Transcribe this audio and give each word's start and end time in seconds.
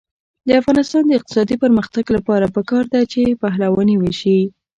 د 0.47 0.49
افغانستان 0.61 1.03
د 1.05 1.11
اقتصادي 1.19 1.55
پرمختګ 1.63 2.05
لپاره 2.17 2.45
پکار 2.55 2.83
ده 2.93 3.01
چې 3.11 3.21
پهلواني 3.41 3.95
وشي. 3.99 4.39